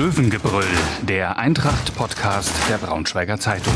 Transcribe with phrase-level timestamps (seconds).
[0.00, 0.64] Löwengebrüll,
[1.02, 3.74] der Eintracht-Podcast der Braunschweiger Zeitung.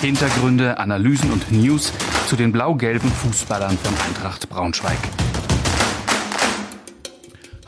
[0.00, 1.92] Hintergründe, Analysen und News
[2.26, 4.98] zu den blau-gelben Fußballern von Eintracht Braunschweig.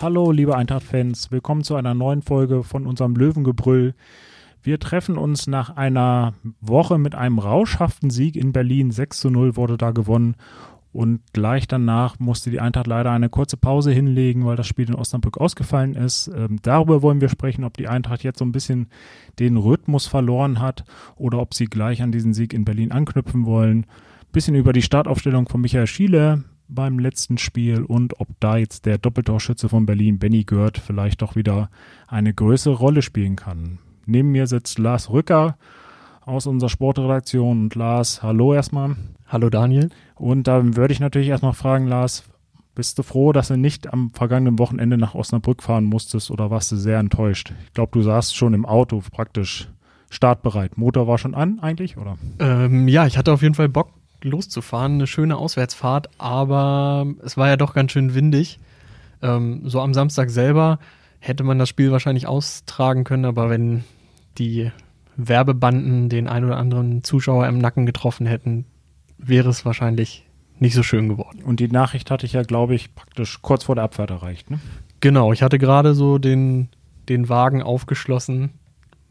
[0.00, 3.94] Hallo, liebe Eintracht-Fans, willkommen zu einer neuen Folge von unserem Löwengebrüll.
[4.64, 8.90] Wir treffen uns nach einer Woche mit einem rauschhaften Sieg in Berlin.
[8.90, 10.34] 6 zu 0 wurde da gewonnen.
[10.92, 14.94] Und gleich danach musste die Eintracht leider eine kurze Pause hinlegen, weil das Spiel in
[14.94, 16.28] Osnabrück ausgefallen ist.
[16.28, 18.88] Ähm, darüber wollen wir sprechen, ob die Eintracht jetzt so ein bisschen
[19.38, 20.84] den Rhythmus verloren hat
[21.16, 23.86] oder ob sie gleich an diesen Sieg in Berlin anknüpfen wollen.
[24.32, 28.98] Bisschen über die Startaufstellung von Michael Schiele, beim letzten Spiel und ob da jetzt der
[28.98, 31.70] Doppeltorschütze von Berlin, Benny Gört, vielleicht doch wieder
[32.08, 33.78] eine größere Rolle spielen kann.
[34.06, 35.56] Neben mir sitzt Lars Rücker
[36.24, 38.96] aus unserer Sportredaktion und Lars, hallo erstmal.
[39.32, 39.88] Hallo Daniel.
[40.14, 42.24] Und da würde ich natürlich erstmal fragen, Lars,
[42.74, 46.70] bist du froh, dass du nicht am vergangenen Wochenende nach Osnabrück fahren musstest oder warst
[46.70, 47.54] du sehr enttäuscht?
[47.64, 49.70] Ich glaube, du saßt schon im Auto praktisch
[50.10, 50.76] startbereit.
[50.76, 52.18] Motor war schon an eigentlich, oder?
[52.40, 54.94] Ähm, ja, ich hatte auf jeden Fall Bock, loszufahren.
[54.94, 58.60] Eine schöne Auswärtsfahrt, aber es war ja doch ganz schön windig.
[59.22, 60.78] Ähm, so am Samstag selber
[61.20, 63.84] hätte man das Spiel wahrscheinlich austragen können, aber wenn
[64.36, 64.70] die
[65.16, 68.66] Werbebanden den ein oder anderen Zuschauer im Nacken getroffen hätten,
[69.22, 70.26] wäre es wahrscheinlich
[70.58, 71.42] nicht so schön geworden.
[71.42, 74.50] Und die Nachricht hatte ich ja, glaube ich, praktisch kurz vor der Abfahrt erreicht.
[74.50, 74.60] Ne?
[75.00, 76.68] Genau, ich hatte gerade so den,
[77.08, 78.50] den Wagen aufgeschlossen,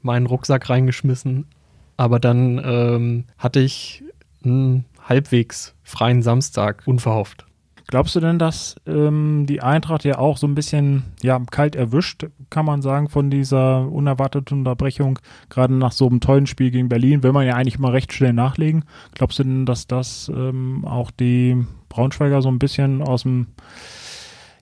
[0.02, 1.46] meinen Rucksack reingeschmissen,
[1.98, 4.04] aber dann ähm, hatte ich
[4.44, 7.46] einen halbwegs freien Samstag unverhofft.
[7.92, 12.26] Glaubst du denn, dass ähm, die Eintracht ja auch so ein bisschen ja, kalt erwischt,
[12.50, 17.22] kann man sagen, von dieser unerwarteten Unterbrechung, gerade nach so einem tollen Spiel gegen Berlin,
[17.22, 18.86] will man ja eigentlich immer recht schnell nachlegen.
[19.14, 23.48] Glaubst du denn, dass das ähm, auch die Braunschweiger so ein bisschen aus dem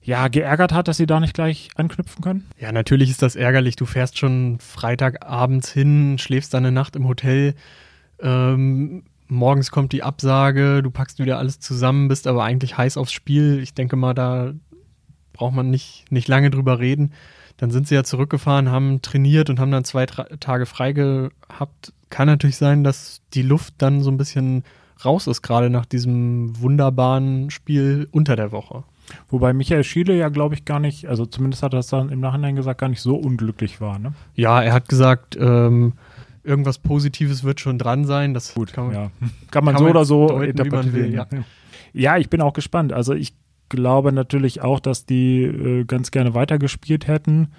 [0.02, 2.48] ja, geärgert hat, dass sie da nicht gleich anknüpfen können?
[2.60, 3.76] Ja, natürlich ist das ärgerlich.
[3.76, 7.54] Du fährst schon Freitagabends hin, schläfst dann eine Nacht im Hotel,
[8.20, 13.12] ähm, morgens kommt die Absage, du packst wieder alles zusammen, bist aber eigentlich heiß aufs
[13.12, 13.60] Spiel.
[13.62, 14.54] Ich denke mal, da
[15.34, 17.14] braucht man nicht, nicht lange drüber reden.
[17.58, 21.94] Dann sind sie ja zurückgefahren, haben trainiert und haben dann zwei Tage frei gehabt.
[22.10, 24.64] Kann natürlich sein, dass die Luft dann so ein bisschen
[25.06, 28.84] raus ist, gerade nach diesem wunderbaren Spiel unter der Woche.
[29.30, 32.20] Wobei Michael Schiele ja, glaube ich, gar nicht, also zumindest hat er es dann im
[32.20, 34.00] Nachhinein gesagt, gar nicht so unglücklich war.
[34.00, 34.14] Ne?
[34.36, 35.94] Ja, er hat gesagt, ähm,
[36.50, 38.34] irgendwas Positives wird schon dran sein.
[38.34, 39.12] Das Gut, kann man, ja.
[39.52, 40.94] kann man kann so man oder so deuten, interpretieren.
[40.94, 41.28] Will, ja.
[41.94, 42.92] ja, ich bin auch gespannt.
[42.92, 43.34] Also ich
[43.70, 47.50] glaube natürlich auch, dass die äh, ganz gerne weitergespielt hätten.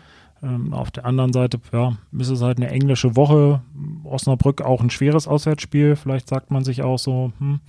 [0.42, 3.62] Ähm, auf der anderen Seite, ja, ist es halt eine englische Woche.
[4.04, 5.96] Osnabrück auch ein schweres Auswärtsspiel.
[5.96, 7.60] Vielleicht sagt man sich auch so, hm,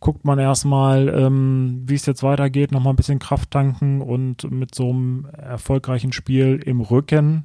[0.00, 4.74] guckt man erstmal, ähm, wie es jetzt weitergeht, nochmal ein bisschen Kraft tanken und mit
[4.74, 7.44] so einem erfolgreichen Spiel im Rücken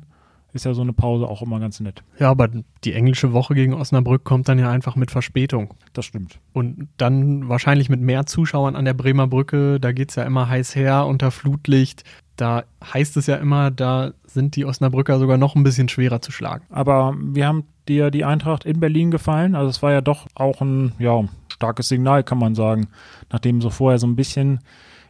[0.54, 2.04] ist ja so eine Pause auch immer ganz nett.
[2.20, 2.50] Ja, aber
[2.84, 5.74] die englische Woche gegen Osnabrück kommt dann ja einfach mit Verspätung.
[5.94, 6.40] Das stimmt.
[6.54, 9.80] Und dann wahrscheinlich mit mehr Zuschauern an der Bremer Brücke.
[9.80, 12.04] Da geht es ja immer heiß her unter Flutlicht.
[12.38, 12.64] Da
[12.94, 16.66] heißt es ja immer, da sind die Osnabrücker sogar noch ein bisschen schwerer zu schlagen.
[16.70, 19.56] Aber wir haben dir die Eintracht in Berlin gefallen.
[19.56, 22.88] Also es war ja doch auch ein ja, starkes Signal, kann man sagen,
[23.32, 24.60] nachdem so vorher so ein bisschen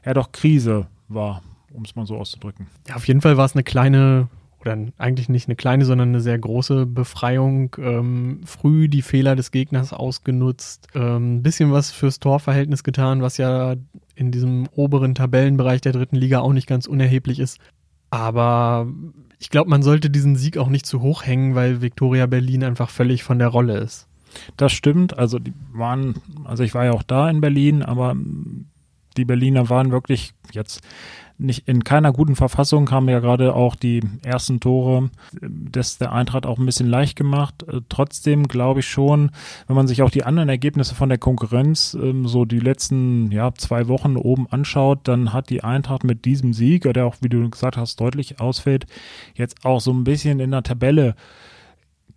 [0.06, 1.42] ja doch Krise war,
[1.74, 2.68] um es mal so auszudrücken.
[2.88, 4.30] Ja, auf jeden Fall war es eine kleine
[4.68, 7.76] oder eigentlich nicht eine kleine, sondern eine sehr große Befreiung.
[7.80, 13.38] Ähm, früh die Fehler des Gegners ausgenutzt, ein ähm, bisschen was fürs Torverhältnis getan, was
[13.38, 13.76] ja
[14.16, 17.60] in diesem oberen Tabellenbereich der dritten Liga auch nicht ganz unerheblich ist.
[18.10, 18.88] Aber
[19.40, 22.90] ich glaube, man sollte diesen Sieg auch nicht zu hoch hängen, weil Viktoria Berlin einfach
[22.90, 24.08] völlig von der Rolle ist.
[24.56, 25.18] Das stimmt.
[25.18, 28.16] Also die waren, also ich war ja auch da in Berlin, aber
[29.16, 30.82] die Berliner waren wirklich jetzt
[31.38, 35.10] nicht in keiner guten Verfassung, haben ja gerade auch die ersten Tore
[35.42, 37.64] des der Eintracht auch ein bisschen leicht gemacht.
[37.64, 39.32] Äh, trotzdem glaube ich schon,
[39.68, 43.54] wenn man sich auch die anderen Ergebnisse von der Konkurrenz ähm, so die letzten ja,
[43.54, 47.50] zwei Wochen oben anschaut, dann hat die Eintracht mit diesem Sieg, der auch, wie du
[47.50, 48.86] gesagt hast, deutlich ausfällt,
[49.36, 51.16] jetzt auch so ein bisschen in der Tabelle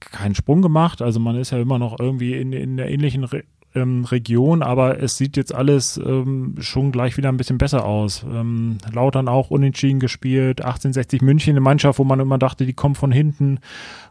[0.01, 1.03] keinen Sprung gemacht.
[1.03, 3.45] Also man ist ja immer noch irgendwie in, in der ähnlichen Re
[3.75, 8.25] ähm, Region, aber es sieht jetzt alles ähm, schon gleich wieder ein bisschen besser aus.
[8.25, 12.95] Ähm, Lautern auch unentschieden gespielt, 1860 München, eine Mannschaft, wo man immer dachte, die kommen
[12.95, 13.61] von hinten,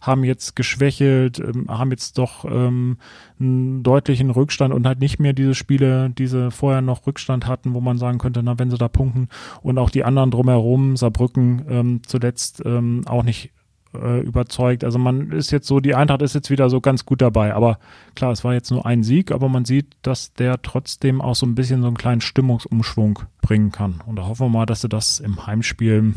[0.02, 2.98] haben jetzt geschwächelt, ähm, haben jetzt doch ähm,
[3.40, 7.82] einen deutlichen Rückstand und halt nicht mehr diese Spiele, diese vorher noch Rückstand hatten, wo
[7.82, 9.28] man sagen könnte, na, wenn sie da punkten
[9.62, 12.64] und auch die anderen drumherum, Saarbrücken ähm, zuletzt
[13.06, 13.52] auch nicht
[13.94, 14.84] äh, überzeugt.
[14.84, 17.54] Also man ist jetzt so, die Eintracht ist jetzt wieder so ganz gut dabei.
[17.54, 17.80] Aber
[18.16, 21.46] klar, es war jetzt nur ein Sieg, aber man sieht, dass der trotzdem auch so
[21.46, 24.02] ein bisschen so einen kleinen Stimmungsumschwung bringen kann.
[24.06, 26.14] Und da hoffen wir mal, dass sie das im Heimspiel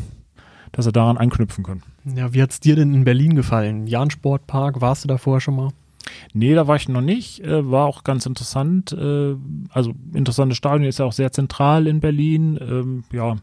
[0.73, 1.83] dass sie daran anknüpfen können.
[2.03, 3.87] Ja, wie hat es dir denn in Berlin gefallen?
[3.87, 5.69] Jan Sportpark, warst du da vorher schon mal?
[6.33, 7.41] Nee, da war ich noch nicht.
[7.41, 8.91] Äh, war auch ganz interessant.
[8.91, 9.35] Äh,
[9.69, 12.59] also interessantes Stadion ist ja auch sehr zentral in Berlin.
[12.61, 13.37] Ähm, ja,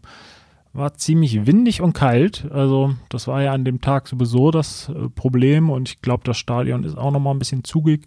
[0.72, 2.48] war ziemlich windig und kalt.
[2.50, 6.38] Also das war ja an dem Tag sowieso das äh, Problem und ich glaube, das
[6.38, 8.06] Stadion ist auch noch mal ein bisschen zugig.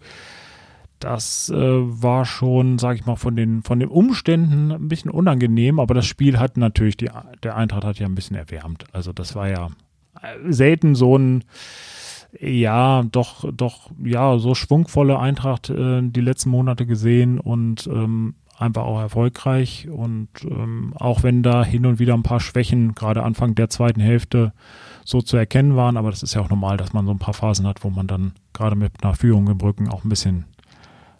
[0.98, 5.78] Das äh, war schon, sage ich mal, von den von den Umständen ein bisschen unangenehm,
[5.78, 7.10] aber das Spiel hat natürlich die
[7.42, 8.86] der Eintracht hat ja ein bisschen erwärmt.
[8.92, 9.68] Also das war ja
[10.22, 11.44] äh, selten so ein
[12.40, 18.84] ja, doch, doch, ja, so schwungvolle Eintracht äh, die letzten Monate gesehen und ähm, einfach
[18.84, 19.88] auch erfolgreich.
[19.88, 24.00] Und ähm, auch wenn da hin und wieder ein paar Schwächen gerade Anfang der zweiten
[24.00, 24.52] Hälfte
[25.04, 27.34] so zu erkennen waren, aber das ist ja auch normal, dass man so ein paar
[27.34, 30.44] Phasen hat, wo man dann gerade mit einer Führung im Rücken auch ein bisschen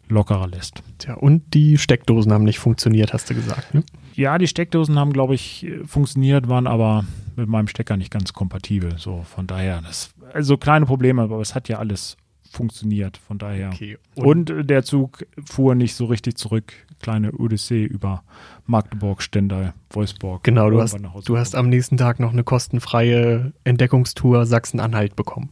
[0.09, 0.83] lockerer lässt.
[0.99, 3.83] Tja, und die Steckdosen haben nicht funktioniert, hast du gesagt, ne?
[4.15, 7.05] Ja, die Steckdosen haben, glaube ich, funktioniert, waren aber
[7.37, 8.97] mit meinem Stecker nicht ganz kompatibel.
[8.99, 12.17] So, von daher, das, also kleine Probleme, aber es hat ja alles
[12.55, 13.69] funktioniert, von daher.
[13.69, 13.99] Okay.
[14.15, 16.73] Und, und, der Zug fuhr nicht so richtig zurück.
[17.01, 18.23] Kleine Odyssee über
[18.67, 20.43] Magdeburg, Stendal, Wolfsburg.
[20.45, 25.51] Genau, du hast, du hast am nächsten Tag noch eine kostenfreie Entdeckungstour Sachsen-Anhalt bekommen.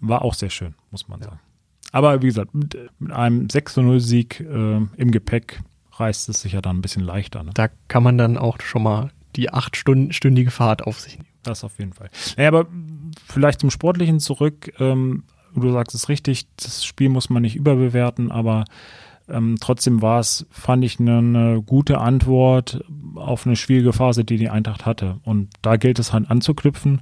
[0.00, 1.26] War auch sehr schön, muss man ja.
[1.26, 1.40] sagen.
[1.92, 2.76] Aber wie gesagt, mit,
[3.10, 5.60] einem 6-0-Sieg äh, im Gepäck
[5.92, 7.42] reißt es sich ja dann ein bisschen leichter.
[7.42, 7.50] Ne?
[7.54, 11.28] Da kann man dann auch schon mal die achtstündige Fahrt auf sich nehmen.
[11.42, 12.10] Das auf jeden Fall.
[12.36, 12.66] Naja, aber
[13.26, 14.72] vielleicht zum Sportlichen zurück.
[14.80, 15.24] Ähm,
[15.54, 18.64] du sagst es richtig, das Spiel muss man nicht überbewerten, aber
[19.28, 22.82] ähm, trotzdem war es, fand ich, eine, eine, gute Antwort
[23.14, 25.18] auf eine schwierige Phase, die die Eintracht hatte.
[25.22, 27.00] Und da gilt es halt anzuknüpfen.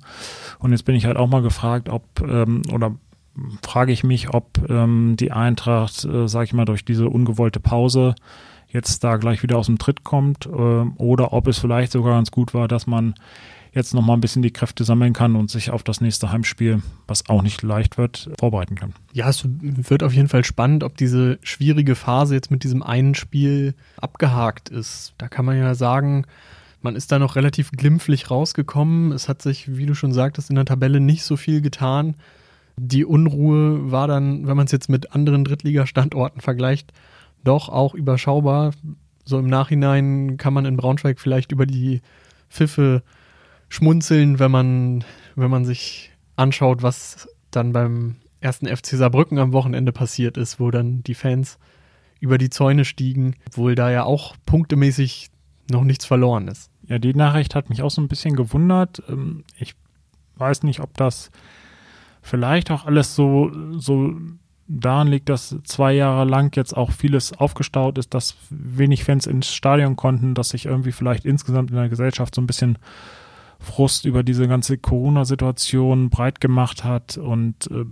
[0.59, 2.97] Und jetzt bin ich halt auch mal gefragt, ob, ähm, oder
[3.63, 8.15] frage ich mich, ob ähm, die Eintracht, äh, sag ich mal, durch diese ungewollte Pause
[8.69, 12.31] jetzt da gleich wieder aus dem Tritt kommt äh, oder ob es vielleicht sogar ganz
[12.31, 13.15] gut war, dass man
[13.77, 16.83] jetzt noch mal ein bisschen die Kräfte sammeln kann und sich auf das nächste Heimspiel,
[17.07, 18.95] was auch nicht leicht wird, vorbereiten kann.
[19.13, 23.15] Ja, es wird auf jeden Fall spannend, ob diese schwierige Phase jetzt mit diesem einen
[23.15, 25.15] Spiel abgehakt ist.
[25.19, 26.25] Da kann man ja sagen,
[26.81, 29.13] man ist da noch relativ glimpflich rausgekommen.
[29.13, 32.15] Es hat sich, wie du schon sagtest, in der Tabelle nicht so viel getan.
[32.79, 36.93] Die Unruhe war dann, wenn man es jetzt mit anderen Drittligastandorten vergleicht,
[37.45, 38.73] doch auch überschaubar.
[39.25, 42.01] So im Nachhinein kann man in Braunschweig vielleicht über die
[42.49, 43.03] Pfiffe
[43.69, 45.05] schmunzeln, wenn man,
[45.35, 50.71] wenn man sich anschaut, was dann beim ersten FC Saarbrücken am Wochenende passiert ist, wo
[50.71, 51.59] dann die Fans
[52.21, 55.31] über die Zäune stiegen, obwohl da ja auch punktemäßig
[55.71, 56.71] noch nichts verloren ist.
[56.87, 59.03] Ja, die Nachricht hat mich auch so ein bisschen gewundert.
[59.09, 59.75] Ähm, ich
[60.37, 61.31] weiß nicht, ob das
[62.23, 64.15] vielleicht auch alles so, so
[64.69, 69.53] daran liegt, dass zwei Jahre lang jetzt auch vieles aufgestaut ist, dass wenig Fans ins
[69.53, 72.79] Stadion konnten, dass sich irgendwie vielleicht insgesamt in der Gesellschaft so ein bisschen
[73.67, 77.85] Frust über diese ganze Corona-Situation breit gemacht hat und äh,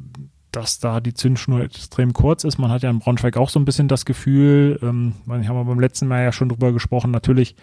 [0.52, 2.58] dass da die Zündschnur extrem kurz ist.
[2.58, 5.80] Man hat ja in Braunschweig auch so ein bisschen das Gefühl, ähm, ich habe beim
[5.80, 7.56] letzten Mal ja schon drüber gesprochen, natürlich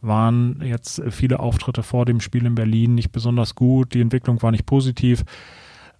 [0.00, 4.50] waren jetzt viele Auftritte vor dem Spiel in Berlin nicht besonders gut, die Entwicklung war
[4.50, 5.24] nicht positiv.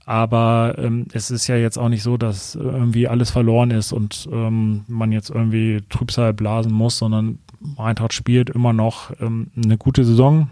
[0.04, 4.28] Aber ähm, es ist ja jetzt auch nicht so, dass irgendwie alles verloren ist und
[4.32, 7.38] ähm, man jetzt irgendwie Trübsal blasen muss, sondern
[7.76, 10.50] Eintracht spielt immer noch ähm, eine gute Saison.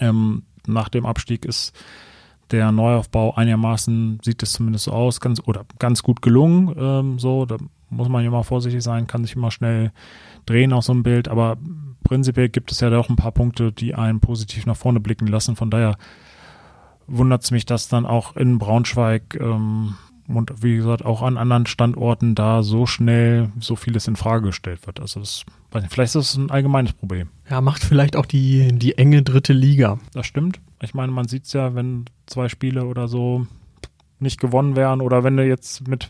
[0.00, 1.72] Ähm, nach dem Abstieg ist
[2.50, 6.74] der Neuaufbau einigermaßen, sieht es zumindest so aus, ganz oder ganz gut gelungen.
[6.78, 7.56] Ähm, so, da
[7.90, 9.92] muss man ja mal vorsichtig sein, kann sich immer schnell
[10.46, 11.58] drehen auf so ein Bild, aber
[12.04, 15.56] prinzipiell gibt es ja doch ein paar Punkte, die einen positiv nach vorne blicken lassen.
[15.56, 15.96] Von daher
[17.06, 19.94] wundert es mich, dass dann auch in Braunschweig ähm,
[20.28, 24.86] und wie gesagt auch an anderen Standorten da so schnell so vieles in Frage gestellt
[24.86, 25.00] wird.
[25.00, 27.28] Also das, vielleicht ist das ein allgemeines Problem.
[27.50, 29.98] Ja, macht vielleicht auch die, die enge dritte Liga.
[30.12, 30.60] Das stimmt.
[30.82, 33.46] Ich meine, man sieht es ja, wenn zwei Spiele oder so
[34.20, 36.08] nicht gewonnen wären oder wenn du jetzt mit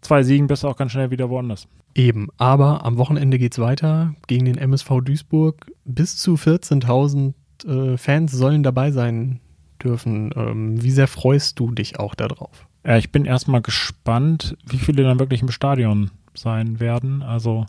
[0.00, 1.68] zwei Siegen bist, auch ganz schnell wieder woanders.
[1.94, 5.70] Eben, aber am Wochenende geht es weiter gegen den MSV Duisburg.
[5.84, 7.34] Bis zu 14.000
[7.66, 9.40] äh, Fans sollen dabei sein
[9.82, 10.32] dürfen.
[10.36, 12.66] Ähm, wie sehr freust du dich auch darauf?
[12.84, 17.22] Ja, ich bin erstmal gespannt, wie viele dann wirklich im Stadion sein werden.
[17.22, 17.66] Also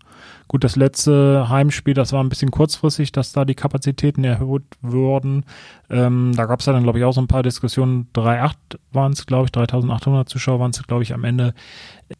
[0.47, 5.45] gut, das letzte Heimspiel, das war ein bisschen kurzfristig, dass da die Kapazitäten erhöht wurden.
[5.89, 8.07] Ähm, da gab es ja dann, glaube ich, auch so ein paar Diskussionen.
[8.13, 8.55] 3,8
[8.91, 11.53] waren es, glaube ich, 3.800 Zuschauer waren es, glaube ich, am Ende.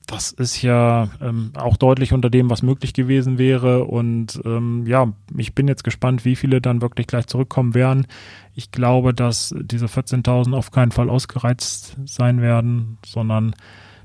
[0.08, 3.86] Das ist ja ähm, auch deutlich unter dem, was möglich gewesen wäre.
[3.86, 8.08] Und ähm, ja, ich bin jetzt gespannt, wie viele dann wirklich gleich zurückkommen werden.
[8.56, 13.54] Ich glaube, dass diese 14.000 auf keinen Fall ausgereizt sein werden, sondern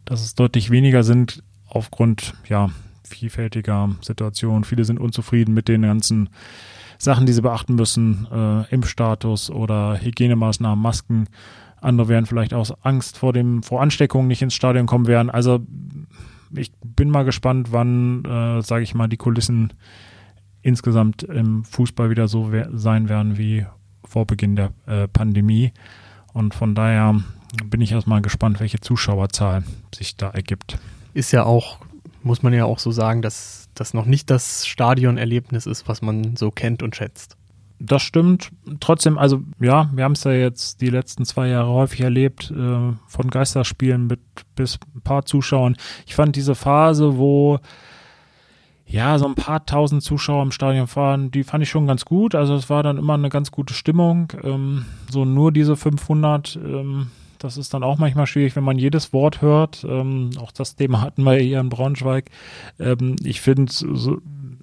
[0.05, 1.43] dass es deutlich weniger sind
[1.77, 2.71] aufgrund ja
[3.05, 4.65] vielfältiger Situationen.
[4.65, 6.29] Viele sind unzufrieden mit den ganzen
[6.99, 11.29] Sachen, die sie beachten müssen, äh, Impfstatus oder Hygienemaßnahmen, Masken.
[11.81, 15.31] Andere werden vielleicht aus Angst vor dem vor Ansteckungen nicht ins Stadion kommen werden.
[15.31, 15.61] Also
[16.55, 19.73] ich bin mal gespannt, wann, äh, sage ich mal, die Kulissen
[20.63, 23.67] insgesamt im Fußball wieder so sein werden wie
[24.05, 25.73] vor Beginn der äh, Pandemie.
[26.33, 27.21] Und von daher
[27.65, 29.65] bin ich erstmal gespannt, welche Zuschauerzahl
[29.95, 30.79] sich da ergibt.
[31.17, 31.79] Ist ja auch,
[32.23, 36.37] muss man ja auch so sagen, dass das noch nicht das Stadionerlebnis ist, was man
[36.37, 37.39] so kennt und schätzt.
[37.79, 38.51] Das stimmt.
[38.81, 42.93] Trotzdem, also ja, wir haben es ja jetzt die letzten zwei Jahre häufig erlebt, äh,
[43.07, 44.21] von Geisterspielen mit
[44.57, 45.79] bis ein paar Zuschauern.
[46.07, 47.61] Ich fand diese Phase, wo
[48.85, 52.35] ja, so ein paar tausend Zuschauer im Stadion fahren, die fand ich schon ganz gut.
[52.35, 54.35] Also es war dann immer eine ganz gute Stimmung.
[54.45, 59.13] Ähm, so nur diese 500, ähm, das ist dann auch manchmal schwierig, wenn man jedes
[59.13, 59.85] Wort hört.
[59.89, 62.31] Ähm, auch das Thema hatten wir hier in Braunschweig.
[62.79, 64.19] Ähm, ich finde, so,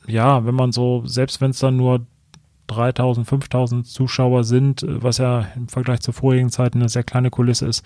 [0.08, 2.06] ja, wenn man so, selbst wenn es dann nur
[2.68, 7.30] 3000, 5000 Zuschauer sind, äh, was ja im Vergleich zu vorigen Zeiten eine sehr kleine
[7.30, 7.86] Kulisse ist,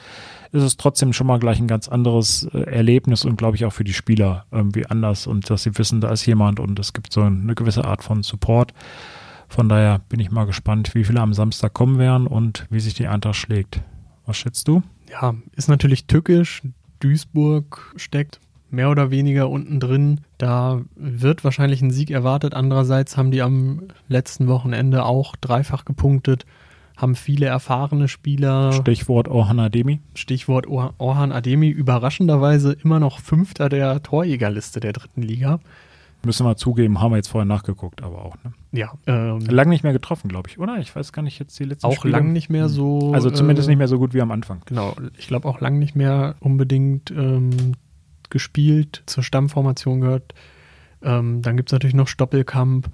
[0.51, 3.73] ist es trotzdem schon mal gleich ein ganz anderes äh, Erlebnis und glaube ich auch
[3.73, 7.11] für die Spieler irgendwie anders und dass sie wissen, da ist jemand und es gibt
[7.11, 8.73] so eine gewisse Art von Support.
[9.49, 12.93] Von daher bin ich mal gespannt, wie viele am Samstag kommen werden und wie sich
[12.93, 13.81] die Eintracht schlägt.
[14.27, 14.83] Was schätzt du?
[15.09, 16.61] Ja, ist natürlich tückisch.
[16.99, 20.21] Duisburg steckt mehr oder weniger unten drin.
[20.37, 22.53] Da wird wahrscheinlich ein Sieg erwartet.
[22.53, 26.45] Andererseits haben die am letzten Wochenende auch dreifach gepunktet,
[26.97, 28.73] haben viele erfahrene Spieler.
[28.73, 30.01] Stichwort Orhan Ademi.
[30.13, 35.59] Stichwort Orhan Ademi, überraschenderweise immer noch Fünfter der Torjägerliste der dritten Liga.
[36.25, 38.35] Müssen wir zugeben, haben wir jetzt vorher nachgeguckt, aber auch.
[38.43, 38.53] Ne?
[38.71, 38.93] Ja.
[39.05, 40.77] Ähm, lang nicht mehr getroffen, glaube ich, oder?
[40.79, 42.13] Ich weiß gar nicht jetzt die letzten Auch Spiele.
[42.13, 43.13] lang nicht mehr so.
[43.13, 44.61] Also zumindest äh, nicht mehr so gut wie am Anfang.
[44.65, 44.95] Genau.
[45.17, 47.73] Ich glaube auch lang nicht mehr unbedingt ähm,
[48.29, 50.33] gespielt, zur Stammformation gehört.
[51.01, 52.89] Ähm, dann gibt es natürlich noch Stoppelkamp,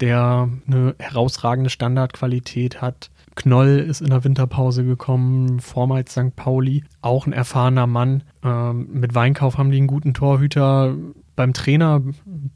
[0.00, 3.10] der eine herausragende Standardqualität hat.
[3.34, 6.34] Knoll ist in der Winterpause gekommen, vormals St.
[6.34, 8.24] Pauli, auch ein erfahrener Mann.
[8.42, 10.96] Ähm, mit Weinkauf haben die einen guten Torhüter.
[11.38, 12.02] Beim Trainer,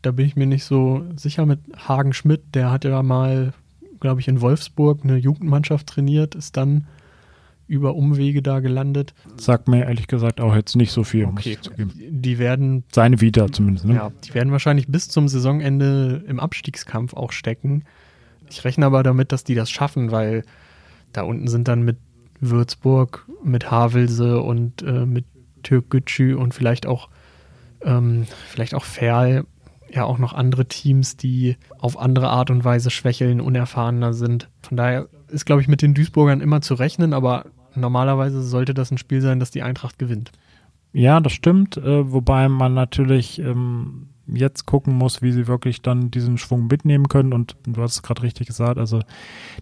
[0.03, 3.53] da bin ich mir nicht so sicher mit Hagen Schmidt, der hat ja mal,
[4.01, 6.89] glaube ich, in Wolfsburg eine Jugendmannschaft trainiert, ist dann
[7.69, 9.15] über Umwege da gelandet.
[9.37, 11.59] Sagt mir ehrlich gesagt auch jetzt nicht so viel, okay.
[11.79, 12.83] Die werden.
[12.91, 13.95] Seine Vita zumindest, ne?
[13.95, 17.85] Ja, die werden wahrscheinlich bis zum Saisonende im Abstiegskampf auch stecken.
[18.51, 20.43] Ich rechne aber damit, dass die das schaffen, weil
[21.13, 21.99] da unten sind dann mit
[22.41, 25.25] Würzburg, mit Havelse und äh, mit
[25.63, 27.11] Türkgücü und vielleicht auch,
[27.85, 29.45] ähm, vielleicht auch Ferl
[29.95, 34.49] ja auch noch andere Teams, die auf andere Art und Weise schwächeln, unerfahrener sind.
[34.63, 38.91] Von daher ist, glaube ich, mit den Duisburgern immer zu rechnen, aber normalerweise sollte das
[38.91, 40.33] ein Spiel sein, das die Eintracht gewinnt.
[40.93, 46.11] Ja, das stimmt, äh, wobei man natürlich ähm, jetzt gucken muss, wie sie wirklich dann
[46.11, 47.33] diesen Schwung mitnehmen können.
[47.33, 49.01] Und du hast es gerade richtig gesagt, also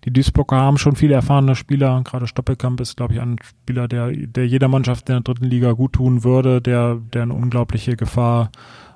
[0.05, 2.03] die Duisburger haben schon viele erfahrene Spieler.
[2.05, 5.73] Gerade Stoppelkamp ist, glaube ich, ein Spieler, der, der jeder Mannschaft in der dritten Liga
[5.73, 8.51] gut tun würde, der, der eine unglaubliche Gefahr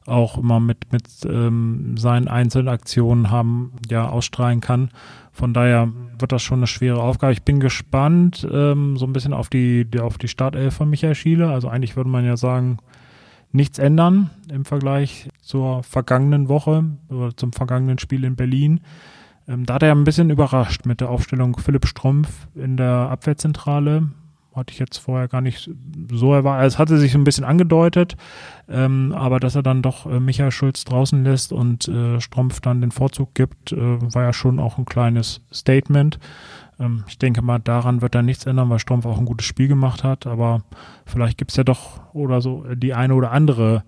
[0.07, 4.91] auch immer mit, mit ähm, seinen Einzelaktionen haben, ja, ausstrahlen kann.
[5.33, 7.33] Von daher wird das schon eine schwere Aufgabe.
[7.33, 11.15] Ich bin gespannt, ähm, so ein bisschen auf die, die, auf die Startelf von Michael
[11.15, 11.51] Schiele.
[11.51, 12.79] Also eigentlich würde man ja sagen,
[13.55, 18.81] nichts ändern im Vergleich zur vergangenen Woche oder zum vergangenen Spiel in Berlin.
[19.47, 24.11] Ähm, da hat er ein bisschen überrascht mit der Aufstellung Philipp Strumpf in der Abwehrzentrale
[24.55, 25.71] hatte ich jetzt vorher gar nicht
[26.13, 26.69] so erwartet.
[26.69, 28.17] Es hatte sich ein bisschen angedeutet,
[28.69, 32.81] ähm, aber dass er dann doch äh, Michael Schulz draußen lässt und äh, Strumpf dann
[32.81, 33.77] den Vorzug gibt, äh,
[34.15, 36.19] war ja schon auch ein kleines Statement.
[36.79, 39.69] Ähm, ich denke mal, daran wird er nichts ändern, weil Strumpf auch ein gutes Spiel
[39.69, 40.63] gemacht hat, aber
[41.07, 43.85] vielleicht gibt es ja doch oder so die eine oder andere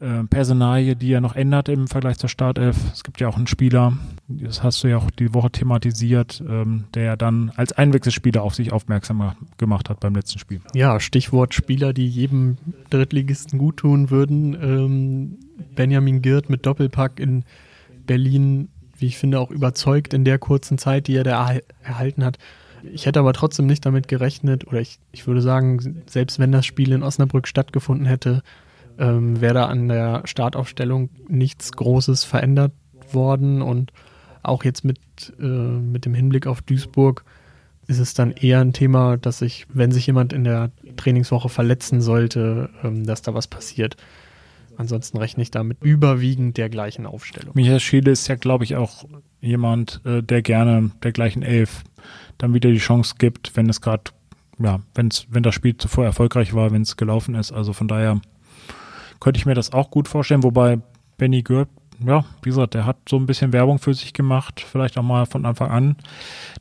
[0.00, 2.76] äh, Personalie, die er noch ändert im Vergleich zur Startelf.
[2.92, 3.94] Es gibt ja auch einen Spieler,
[4.28, 8.72] das hast du ja auch die Woche thematisiert, ähm, der dann als Einwechselspieler auf sich
[8.72, 10.60] aufmerksam gemacht hat beim letzten Spiel.
[10.74, 12.58] Ja, Stichwort Spieler, die jedem
[12.90, 14.54] Drittligisten guttun würden.
[14.60, 15.38] Ähm,
[15.74, 17.44] Benjamin Girt mit Doppelpack in
[18.06, 18.68] Berlin,
[19.04, 22.38] wie ich finde, auch überzeugt in der kurzen Zeit, die er da erhalten hat.
[22.90, 26.64] Ich hätte aber trotzdem nicht damit gerechnet, oder ich, ich würde sagen, selbst wenn das
[26.64, 28.42] Spiel in Osnabrück stattgefunden hätte,
[28.98, 32.72] ähm, wäre da an der Startaufstellung nichts Großes verändert
[33.12, 33.92] worden und
[34.42, 34.98] auch jetzt mit,
[35.38, 37.24] äh, mit dem Hinblick auf Duisburg
[37.86, 42.00] ist es dann eher ein Thema, dass sich, wenn sich jemand in der Trainingswoche verletzen
[42.00, 43.98] sollte, ähm, dass da was passiert.
[44.76, 47.54] Ansonsten rechne ich damit überwiegend der gleichen Aufstellung.
[47.54, 49.04] Michael Schiele ist ja, glaube ich, auch
[49.40, 51.84] jemand, äh, der gerne der gleichen Elf
[52.38, 54.04] dann wieder die Chance gibt, wenn es gerade,
[54.58, 57.52] ja, wenn's, wenn das Spiel zuvor erfolgreich war, wenn es gelaufen ist.
[57.52, 58.20] Also von daher
[59.20, 60.78] könnte ich mir das auch gut vorstellen, wobei
[61.16, 61.68] Benny Gürb
[62.04, 65.26] ja, wie gesagt, der hat so ein bisschen Werbung für sich gemacht, vielleicht auch mal
[65.26, 65.96] von Anfang an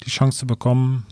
[0.05, 1.05] die Chance zu bekommen.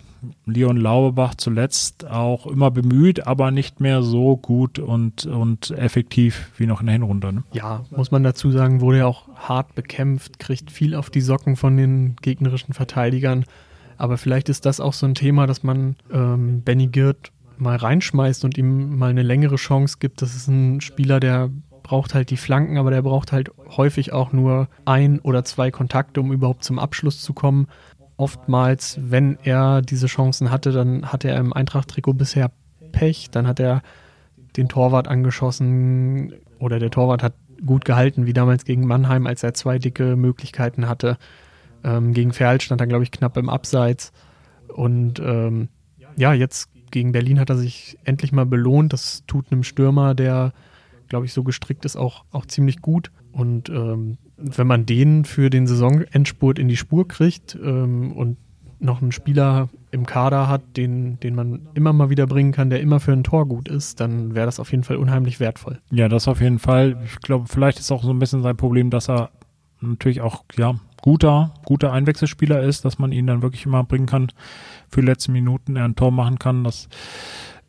[0.45, 6.67] Leon Laubach zuletzt auch immer bemüht, aber nicht mehr so gut und, und effektiv wie
[6.67, 7.33] noch in der Hinrunde.
[7.33, 7.43] Ne?
[7.53, 11.55] Ja, muss man dazu sagen, wurde ja auch hart bekämpft, kriegt viel auf die Socken
[11.55, 13.45] von den gegnerischen Verteidigern.
[13.97, 18.43] Aber vielleicht ist das auch so ein Thema, dass man ähm, Benny Girt mal reinschmeißt
[18.43, 20.21] und ihm mal eine längere Chance gibt.
[20.21, 21.51] Das ist ein Spieler, der
[21.83, 26.21] braucht halt die Flanken, aber der braucht halt häufig auch nur ein oder zwei Kontakte,
[26.21, 27.67] um überhaupt zum Abschluss zu kommen.
[28.21, 32.51] Oftmals, wenn er diese Chancen hatte, dann hatte er im Eintracht-Trikot bisher
[32.91, 33.81] Pech, dann hat er
[34.57, 37.33] den Torwart angeschossen oder der Torwart hat
[37.65, 41.17] gut gehalten, wie damals gegen Mannheim, als er zwei dicke Möglichkeiten hatte.
[41.83, 44.11] Ähm, gegen Ferl stand er, glaube ich, knapp im Abseits.
[44.67, 45.69] Und ähm,
[46.15, 48.93] ja, jetzt gegen Berlin hat er sich endlich mal belohnt.
[48.93, 50.53] Das tut einem Stürmer, der
[51.09, 53.11] glaube ich, so gestrickt ist, auch, auch ziemlich gut.
[53.31, 58.37] Und ähm, wenn man den für den Saisonendspurt in die Spur kriegt ähm, und
[58.79, 62.81] noch einen Spieler im Kader hat, den, den man immer mal wieder bringen kann, der
[62.81, 65.79] immer für ein Tor gut ist, dann wäre das auf jeden Fall unheimlich wertvoll.
[65.91, 66.97] Ja, das auf jeden Fall.
[67.05, 69.29] Ich glaube, vielleicht ist auch so ein bisschen sein Problem, dass er
[69.81, 74.31] natürlich auch, ja, guter, guter Einwechselspieler ist, dass man ihn dann wirklich immer bringen kann
[74.89, 76.63] für letzte Minuten, er ein Tor machen kann.
[76.63, 76.89] Das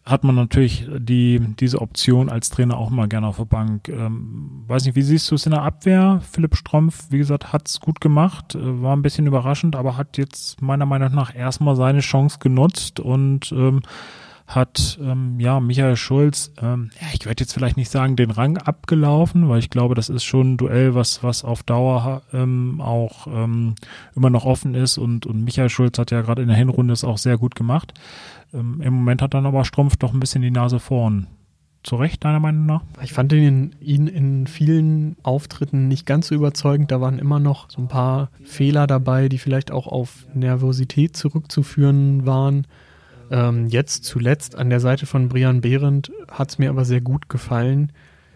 [0.04, 3.88] hat man natürlich die, diese Option als Trainer auch mal gerne auf der Bank.
[3.88, 6.20] Ähm, weiß nicht, wie siehst du es in der Abwehr?
[6.28, 10.18] Philipp Strompf, wie gesagt, hat es gut gemacht, äh, war ein bisschen überraschend, aber hat
[10.18, 13.82] jetzt meiner Meinung nach erstmal seine Chance genutzt und ähm,
[14.54, 18.58] hat ähm, ja Michael Schulz, ähm, ja, ich werde jetzt vielleicht nicht sagen, den Rang
[18.58, 23.26] abgelaufen, weil ich glaube, das ist schon ein Duell, was, was auf Dauer ähm, auch
[23.26, 23.74] ähm,
[24.14, 27.04] immer noch offen ist und, und Michael Schulz hat ja gerade in der Hinrunde es
[27.04, 27.94] auch sehr gut gemacht.
[28.52, 31.26] Ähm, Im Moment hat dann aber Strumpf doch ein bisschen die Nase vorn.
[31.82, 32.82] Zu Recht, deiner Meinung nach?
[33.02, 36.92] Ich fand ihn, ihn in vielen Auftritten nicht ganz so überzeugend.
[36.92, 42.24] Da waren immer noch so ein paar Fehler dabei, die vielleicht auch auf Nervosität zurückzuführen
[42.24, 42.68] waren.
[43.32, 47.30] Ähm, jetzt zuletzt an der Seite von Brian Behrendt hat es mir aber sehr gut
[47.30, 47.90] gefallen.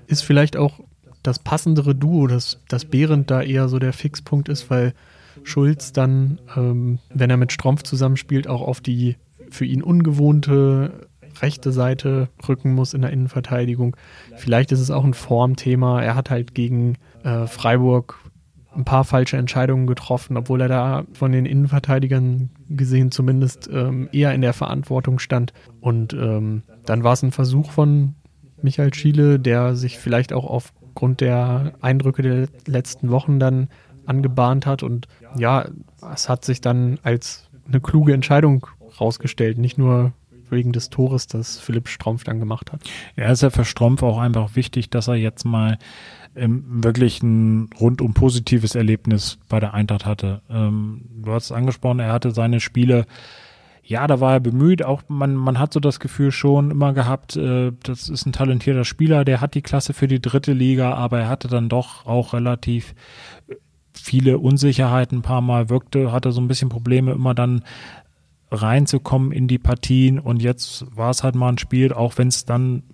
[0.07, 0.81] Ist vielleicht auch
[1.23, 4.95] das passendere Duo, dass, dass Behrendt da eher so der Fixpunkt ist, weil
[5.43, 9.17] Schulz dann, ähm, wenn er mit Strumpf zusammenspielt, auch auf die
[9.51, 11.09] für ihn ungewohnte
[11.43, 13.97] rechte Seite rücken muss in der Innenverteidigung.
[14.37, 16.01] Vielleicht ist es auch ein Formthema.
[16.01, 18.19] Er hat halt gegen äh, Freiburg
[18.77, 24.35] ein paar falsche Entscheidungen getroffen, obwohl er da von den Innenverteidigern gesehen zumindest ähm, eher
[24.35, 25.53] in der Verantwortung stand.
[25.81, 28.15] Und ähm, dann war es ein Versuch von
[28.62, 33.69] Michael Schiele, der sich vielleicht auch aufgrund der Eindrücke der letzten Wochen dann
[34.05, 34.83] angebahnt hat.
[34.83, 35.67] Und ja,
[36.12, 38.67] es hat sich dann als eine kluge Entscheidung
[39.01, 40.12] rausgestellt, nicht nur
[40.51, 42.83] wegen des Tores, das Philipp Strumpf dann gemacht hat.
[43.17, 45.79] Ja, ist ja für Strumpf auch einfach wichtig, dass er jetzt mal
[46.37, 50.43] ähm, wirklich ein rundum positives Erlebnis bei der Eintracht hatte.
[50.51, 53.07] Ähm, du hast es angesprochen, er hatte seine Spiele,
[53.83, 57.37] ja, da war er bemüht, auch man, man hat so das Gefühl schon immer gehabt,
[57.37, 61.21] äh, das ist ein talentierter Spieler, der hat die Klasse für die dritte Liga, aber
[61.21, 62.95] er hatte dann doch auch relativ
[63.93, 67.63] viele Unsicherheiten, ein paar Mal wirkte, hatte so ein bisschen Probleme, immer dann
[68.51, 72.45] reinzukommen in die Partien und jetzt war es halt mal ein Spiel, auch wenn es
[72.45, 72.85] dann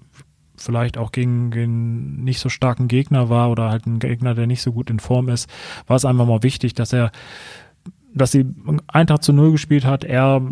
[0.57, 4.63] vielleicht auch gegen, gegen nicht so starken Gegner war oder halt ein Gegner, der nicht
[4.63, 5.51] so gut in Form ist,
[5.87, 7.11] war es einfach mal wichtig, dass er,
[8.15, 8.47] dass sie
[8.87, 10.43] Eintracht zu Null gespielt hat, er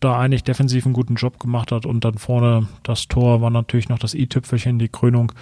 [0.00, 3.88] da eigentlich defensiv einen guten Job gemacht hat und dann vorne das Tor war natürlich
[3.88, 5.32] noch das i-Tüpfelchen, die Krönung.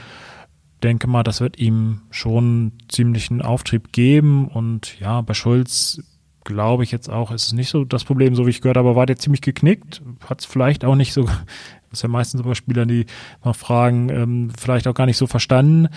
[0.82, 6.02] Denke mal, das wird ihm schon ziemlichen Auftrieb geben und ja, bei Schulz
[6.48, 8.96] glaube ich jetzt auch, ist es nicht so das Problem, so wie ich gehört habe,
[8.96, 11.22] war der ziemlich geknickt, hat es vielleicht auch nicht so,
[11.90, 13.04] das ist ja meistens bei Spielern, die
[13.44, 15.88] mal fragen, ähm, vielleicht auch gar nicht so verstanden,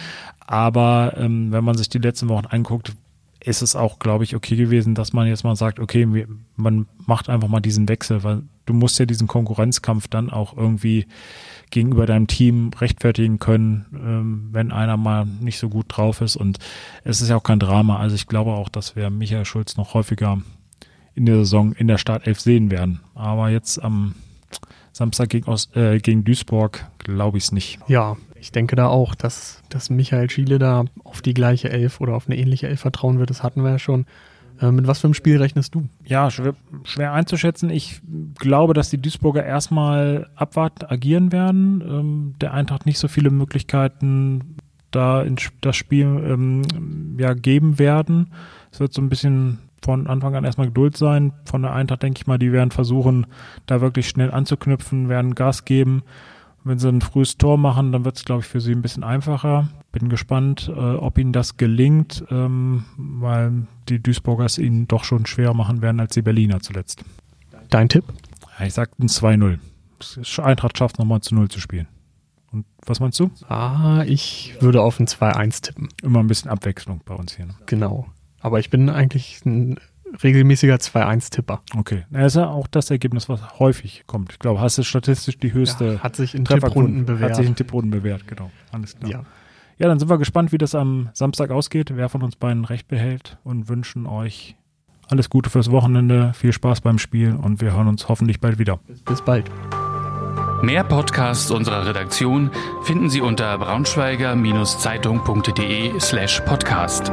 [0.45, 2.93] aber ähm, wenn man sich die letzten Wochen anguckt,
[3.43, 7.30] ist es auch, glaube ich, okay gewesen, dass man jetzt mal sagt, okay, man macht
[7.30, 11.08] einfach mal diesen Wechsel, weil du musst ja diesen Konkurrenzkampf dann auch irgendwie
[11.71, 16.36] gegenüber deinem Team rechtfertigen können, ähm, wenn einer mal nicht so gut drauf ist.
[16.36, 16.60] Und
[17.04, 17.97] es ist ja auch kein Drama.
[17.97, 20.41] Also ich glaube auch, dass wir Michael Schulz noch häufiger
[21.15, 22.99] in der Saison in der Startelf sehen werden.
[23.15, 24.15] Aber jetzt am
[24.91, 27.80] Samstag gegen, Ost, äh, gegen Duisburg glaube ich es nicht.
[27.88, 32.15] Ja, ich denke da auch, dass, dass Michael Schiele da auf die gleiche Elf oder
[32.15, 33.30] auf eine ähnliche Elf vertrauen wird.
[33.30, 34.08] Das hatten wir ja schon.
[34.60, 35.88] Äh, mit was für einem Spiel rechnest du?
[36.06, 37.69] Ja, schwer, schwer, einzuschätzen.
[37.69, 38.01] Ich
[38.39, 41.84] glaube, dass die Duisburger erstmal abwarten, agieren werden.
[41.88, 44.56] Ähm, der Eintracht nicht so viele Möglichkeiten
[44.89, 46.63] da in das Spiel ähm,
[47.19, 48.32] ja, geben werden.
[48.71, 51.32] Es wird so ein bisschen von Anfang an erstmal Geduld sein.
[51.45, 53.27] Von der Eintracht denke ich mal, die werden versuchen,
[53.67, 56.01] da wirklich schnell anzuknüpfen, werden Gas geben.
[56.63, 59.04] Wenn sie ein frühes Tor machen, dann wird es, glaube ich, für sie ein bisschen
[59.04, 59.69] einfacher.
[59.91, 65.54] Bin gespannt, äh, ob ihnen das gelingt, ähm, weil die Duisburgers ihnen doch schon schwerer
[65.54, 67.04] machen werden als die Berliner zuletzt.
[67.69, 68.04] Dein Tipp?
[68.60, 69.60] Ja, ich sag ein 2-0.
[70.43, 71.88] Eintracht schafft nochmal zu 0 zu spielen.
[72.52, 73.32] Und was meinst du?
[73.47, 75.89] Ah, ich würde auf ein 2-1 tippen.
[76.04, 77.45] Immer ein bisschen Abwechslung bei uns hier.
[77.45, 77.56] Ne?
[77.65, 78.08] Genau.
[78.39, 79.78] Aber ich bin eigentlich ein
[80.24, 81.62] regelmäßiger 2-1-Tipper.
[81.78, 82.06] Okay.
[82.10, 84.34] Das ist ja auch das Ergebnis, was häufig kommt.
[84.34, 85.93] Ich glaube, hast du statistisch die höchste.
[85.93, 87.32] Ja, hat sich in Tipprunden bewährt.
[87.32, 88.52] Hat sich in Tipprunden bewährt, genau.
[88.71, 89.12] Alles klar.
[89.12, 89.26] Ja.
[89.78, 92.88] Ja, dann sind wir gespannt, wie das am Samstag ausgeht, wer von uns beiden recht
[92.88, 94.56] behält und wünschen euch
[95.10, 98.80] alles Gute fürs Wochenende, viel Spaß beim Spiel und wir hören uns hoffentlich bald wieder.
[99.06, 99.50] Bis bald.
[100.62, 102.52] Mehr Podcasts unserer Redaktion
[102.84, 107.12] finden Sie unter braunschweiger-zeitung.de slash podcast.